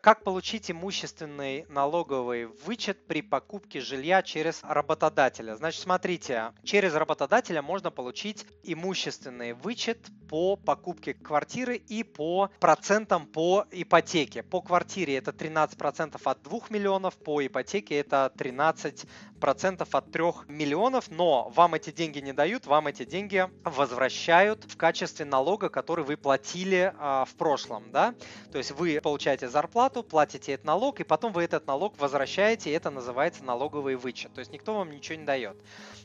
Как 0.00 0.22
получить 0.22 0.70
имущественный 0.70 1.66
налоговый 1.68 2.46
вычет 2.46 3.04
при 3.08 3.20
покупке 3.20 3.80
жилья 3.80 4.22
через 4.22 4.62
работодателя? 4.62 5.56
Значит, 5.56 5.82
смотрите, 5.82 6.52
через 6.62 6.94
работодателя 6.94 7.62
можно 7.62 7.90
получить 7.90 8.46
имущественный 8.62 9.54
вычет 9.54 9.98
по 10.28 10.56
покупке 10.56 11.14
квартиры 11.14 11.76
и 11.76 12.04
по 12.04 12.50
процентам 12.60 13.26
по 13.26 13.66
ипотеке. 13.70 14.42
По 14.42 14.60
квартире 14.60 15.16
это 15.16 15.30
13% 15.30 16.20
от 16.22 16.42
2 16.42 16.60
миллионов, 16.68 17.16
по 17.16 17.44
ипотеке 17.44 17.98
это 17.98 18.32
13% 18.36 19.88
от 19.90 20.12
3 20.12 20.24
миллионов, 20.48 21.10
но 21.10 21.50
вам 21.54 21.74
эти 21.74 21.90
деньги 21.90 22.18
не 22.18 22.32
дают, 22.32 22.66
вам 22.66 22.88
эти 22.88 23.04
деньги 23.04 23.48
возвращают 23.64 24.64
в 24.64 24.76
качестве 24.76 25.24
налога, 25.24 25.70
который 25.70 26.04
вы 26.04 26.16
платили 26.16 26.92
а, 26.98 27.24
в 27.24 27.34
прошлом. 27.34 27.90
Да? 27.90 28.14
То 28.52 28.58
есть 28.58 28.72
вы 28.72 29.00
получаете 29.02 29.48
зарплату, 29.48 30.02
платите 30.02 30.52
этот 30.52 30.66
налог, 30.66 31.00
и 31.00 31.04
потом 31.04 31.32
вы 31.32 31.44
этот 31.44 31.66
налог 31.66 31.98
возвращаете, 31.98 32.70
и 32.70 32.74
это 32.74 32.90
называется 32.90 33.44
налоговый 33.44 33.96
вычет. 33.96 34.34
То 34.34 34.40
есть 34.40 34.52
никто 34.52 34.74
вам 34.74 34.90
ничего 34.90 35.16
не 35.16 35.24
дает. 35.24 35.56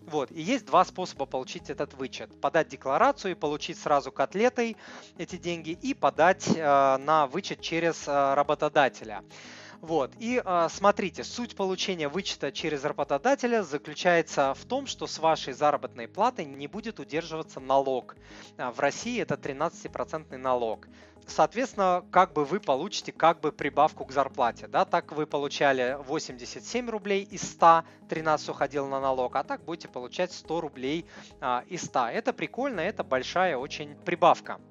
Вот. 0.02 0.31
И 0.31 0.41
есть 0.41 0.66
два 0.66 0.85
способа 0.85 1.25
получить 1.25 1.69
этот 1.69 1.94
вычет. 1.94 2.39
Подать 2.39 2.69
декларацию 2.69 3.31
и 3.31 3.35
получить 3.35 3.77
сразу 3.77 4.12
котлетой 4.13 4.77
эти 5.17 5.35
деньги, 5.35 5.72
и 5.72 5.94
подать 5.94 6.48
э, 6.48 6.98
на 6.98 7.27
вычет 7.27 7.62
через 7.62 8.08
э, 8.08 8.34
работодателя. 8.34 9.23
Вот. 9.83 10.13
И 10.17 10.41
э, 10.43 10.67
смотрите, 10.71 11.25
суть 11.25 11.57
получения 11.57 12.07
вычета 12.07 12.53
через 12.53 12.85
работодателя 12.85 13.63
заключается 13.63 14.53
в 14.53 14.63
том, 14.63 14.87
что 14.87 15.07
с 15.07 15.19
вашей 15.19 15.51
заработной 15.51 16.07
платы 16.07 16.45
не 16.45 16.67
будет 16.67 17.01
удерживаться 17.01 17.59
налог. 17.59 18.15
А 18.57 18.71
в 18.71 18.79
России 18.79 19.21
это 19.21 19.35
13% 19.35 20.38
налог. 20.38 20.88
Соответственно, 21.27 22.05
как 22.11 22.31
бы 22.31 22.45
вы 22.45 22.61
получите 22.61 23.11
как 23.11 23.41
бы 23.41 23.51
прибавку 23.51 24.05
к 24.05 24.13
зарплате. 24.13 24.67
Да? 24.67 24.85
Так 24.85 25.11
вы 25.11 25.25
получали 25.25 25.97
87 25.99 26.89
рублей 26.89 27.23
из 27.23 27.41
100, 27.41 27.83
13 28.08 28.49
уходил 28.49 28.88
на 28.88 29.02
налог, 29.02 29.36
а 29.36 29.43
так 29.43 29.65
будете 29.65 29.89
получать 29.89 30.31
100 30.31 30.61
рублей 30.61 31.05
а, 31.41 31.65
из 31.67 31.81
100. 31.83 32.08
Это 32.08 32.31
прикольно, 32.31 32.80
это 32.80 33.03
большая 33.03 33.58
очень 33.58 33.95
прибавка 33.95 34.61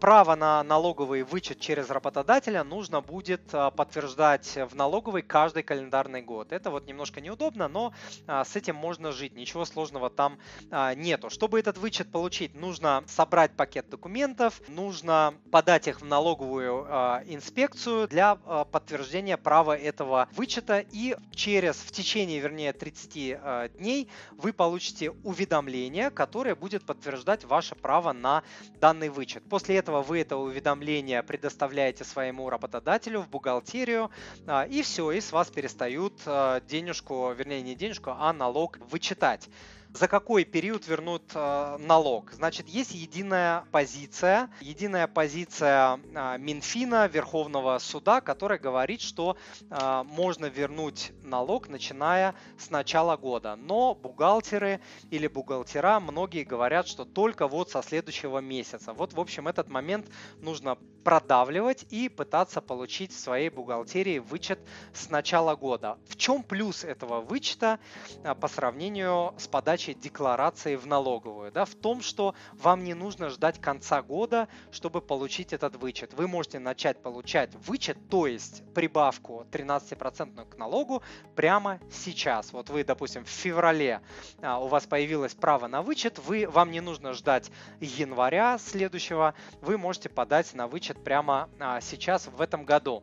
право 0.00 0.34
на 0.34 0.62
налоговый 0.64 1.22
вычет 1.22 1.60
через 1.60 1.90
работодателя 1.90 2.64
нужно 2.64 3.02
будет 3.02 3.42
а, 3.52 3.70
подтверждать 3.70 4.56
в 4.70 4.74
налоговой 4.74 5.20
каждый 5.20 5.62
календарный 5.62 6.22
год. 6.22 6.52
Это 6.52 6.70
вот 6.70 6.86
немножко 6.86 7.20
неудобно, 7.20 7.68
но 7.68 7.92
а, 8.26 8.44
с 8.44 8.56
этим 8.56 8.76
можно 8.76 9.12
жить, 9.12 9.34
ничего 9.34 9.66
сложного 9.66 10.08
там 10.08 10.38
а, 10.70 10.94
нету. 10.94 11.28
Чтобы 11.28 11.60
этот 11.60 11.76
вычет 11.76 12.10
получить, 12.10 12.54
нужно 12.54 13.04
собрать 13.06 13.52
пакет 13.52 13.90
документов, 13.90 14.62
нужно 14.68 15.34
подать 15.52 15.86
их 15.86 16.00
в 16.00 16.04
налоговую 16.04 16.86
инспекцию 17.26 18.08
для 18.08 18.36
подтверждения 18.36 19.36
права 19.36 19.76
этого 19.76 20.28
вычета 20.32 20.84
и 20.90 21.16
через, 21.34 21.76
в 21.76 21.90
течение, 21.92 22.40
вернее, 22.40 22.72
30 22.72 23.76
дней 23.76 24.08
вы 24.32 24.52
получите 24.52 25.10
уведомление, 25.10 26.10
которое 26.10 26.54
будет 26.54 26.84
подтверждать 26.84 27.44
ваше 27.44 27.74
право 27.74 28.12
на 28.12 28.42
данный 28.80 29.10
вычет. 29.10 29.46
После 29.48 29.76
этого 29.76 29.89
этого 29.90 30.02
вы 30.02 30.20
это 30.20 30.36
уведомление 30.36 31.22
предоставляете 31.22 32.04
своему 32.04 32.48
работодателю 32.48 33.20
в 33.22 33.28
бухгалтерию, 33.28 34.10
а, 34.46 34.62
и 34.62 34.82
все, 34.82 35.10
и 35.10 35.20
с 35.20 35.32
вас 35.32 35.50
перестают 35.50 36.12
а, 36.26 36.60
денежку, 36.60 37.32
вернее 37.32 37.60
не 37.62 37.74
денежку, 37.74 38.14
а 38.16 38.32
налог 38.32 38.78
вычитать 38.90 39.48
за 39.92 40.08
какой 40.08 40.44
период 40.44 40.86
вернут 40.86 41.22
э, 41.34 41.76
налог. 41.80 42.32
Значит, 42.32 42.68
есть 42.68 42.92
единая 42.92 43.64
позиция, 43.72 44.50
единая 44.60 45.06
позиция 45.06 46.00
э, 46.14 46.38
Минфина, 46.38 47.08
Верховного 47.08 47.78
суда, 47.78 48.20
которая 48.20 48.58
говорит, 48.58 49.00
что 49.00 49.36
э, 49.70 50.02
можно 50.06 50.46
вернуть 50.46 51.12
налог, 51.22 51.68
начиная 51.68 52.34
с 52.58 52.70
начала 52.70 53.16
года. 53.16 53.56
Но 53.56 53.94
бухгалтеры 53.94 54.80
или 55.10 55.26
бухгалтера, 55.26 55.98
многие 56.00 56.44
говорят, 56.44 56.86
что 56.86 57.04
только 57.04 57.48
вот 57.48 57.70
со 57.70 57.82
следующего 57.82 58.38
месяца. 58.38 58.92
Вот, 58.92 59.12
в 59.12 59.20
общем, 59.20 59.48
этот 59.48 59.68
момент 59.68 60.06
нужно 60.40 60.78
продавливать 61.04 61.86
и 61.90 62.08
пытаться 62.08 62.60
получить 62.60 63.12
в 63.12 63.18
своей 63.18 63.48
бухгалтерии 63.48 64.18
вычет 64.18 64.60
с 64.92 65.08
начала 65.10 65.56
года. 65.56 65.98
В 66.06 66.16
чем 66.16 66.42
плюс 66.42 66.84
этого 66.84 67.20
вычета 67.20 67.80
э, 68.22 68.34
по 68.34 68.48
сравнению 68.48 69.34
с 69.38 69.48
подачей 69.48 69.79
подачей 69.80 69.94
декларации 69.94 70.76
в 70.76 70.86
налоговую, 70.86 71.52
да, 71.52 71.64
в 71.64 71.74
том, 71.74 72.02
что 72.02 72.34
вам 72.52 72.84
не 72.84 72.92
нужно 72.94 73.30
ждать 73.30 73.60
конца 73.60 74.02
года, 74.02 74.48
чтобы 74.70 75.00
получить 75.00 75.54
этот 75.54 75.76
вычет. 75.76 76.12
Вы 76.14 76.28
можете 76.28 76.58
начать 76.58 77.02
получать 77.02 77.54
вычет, 77.66 77.96
то 78.10 78.26
есть 78.26 78.62
прибавку 78.74 79.46
13% 79.50 80.48
к 80.48 80.58
налогу 80.58 81.02
прямо 81.34 81.80
сейчас. 81.90 82.52
Вот 82.52 82.68
вы, 82.68 82.84
допустим, 82.84 83.24
в 83.24 83.28
феврале 83.28 84.00
а, 84.42 84.58
у 84.58 84.68
вас 84.68 84.86
появилось 84.86 85.34
право 85.34 85.66
на 85.66 85.80
вычет, 85.82 86.18
вы, 86.18 86.46
вам 86.46 86.70
не 86.70 86.80
нужно 86.80 87.14
ждать 87.14 87.50
января 87.80 88.58
следующего, 88.58 89.34
вы 89.62 89.78
можете 89.78 90.10
подать 90.10 90.52
на 90.54 90.66
вычет 90.66 91.02
прямо 91.02 91.48
а, 91.58 91.80
сейчас 91.80 92.26
в 92.26 92.40
этом 92.42 92.64
году. 92.64 93.02